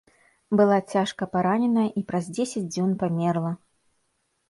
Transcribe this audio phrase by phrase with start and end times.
[0.61, 3.51] Была цяжка параненая і праз дзесяць дзён памерла.